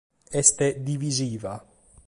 Est 0.31 0.59
“divisiva”. 0.79 1.63